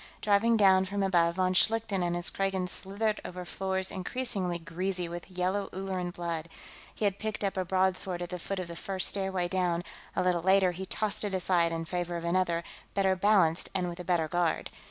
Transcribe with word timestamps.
Driving 0.19 0.57
down 0.57 0.85
from 0.85 1.03
above, 1.03 1.35
von 1.35 1.53
Schlichten 1.53 2.01
and 2.01 2.15
his 2.15 2.31
Kragans 2.31 2.71
slithered 2.71 3.21
over 3.23 3.45
floors 3.45 3.91
increasingly 3.91 4.57
greasy 4.57 5.07
with 5.07 5.29
yellow 5.29 5.69
Ulleran 5.71 6.09
blood. 6.09 6.49
He 6.95 7.05
had 7.05 7.19
picked 7.19 7.43
up 7.43 7.55
a 7.55 7.63
broadsword 7.63 8.23
at 8.23 8.29
the 8.31 8.39
foot 8.39 8.57
of 8.57 8.67
the 8.67 8.75
first 8.75 9.07
stairway 9.09 9.47
down; 9.47 9.83
a 10.15 10.23
little 10.23 10.41
later, 10.41 10.71
he 10.71 10.87
tossed 10.87 11.23
it 11.23 11.35
aside 11.35 11.71
in 11.71 11.85
favor 11.85 12.17
of 12.17 12.25
another, 12.25 12.63
better 12.95 13.15
balanced 13.15 13.69
and 13.75 13.89
with 13.89 13.99
a 13.99 14.03
better 14.03 14.27
guard. 14.27 14.71